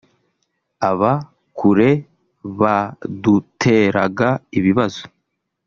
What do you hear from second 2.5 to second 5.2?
baduteraga ibibazo